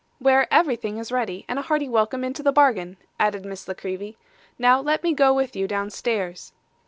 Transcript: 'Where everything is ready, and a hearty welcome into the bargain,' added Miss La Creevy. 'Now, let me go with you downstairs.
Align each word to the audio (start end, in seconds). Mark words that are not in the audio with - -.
'Where 0.17 0.51
everything 0.51 0.97
is 0.97 1.11
ready, 1.11 1.45
and 1.47 1.59
a 1.59 1.61
hearty 1.61 1.87
welcome 1.87 2.23
into 2.23 2.41
the 2.41 2.51
bargain,' 2.51 2.97
added 3.19 3.45
Miss 3.45 3.67
La 3.67 3.75
Creevy. 3.75 4.17
'Now, 4.57 4.81
let 4.81 5.03
me 5.03 5.13
go 5.13 5.31
with 5.31 5.55
you 5.55 5.67
downstairs. 5.67 6.53